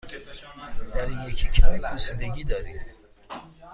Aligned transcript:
در 0.93 1.05
این 1.05 1.21
یکی 1.29 1.47
کمی 1.47 1.79
پوسیدگی 1.79 2.43
دارید. 2.43 2.81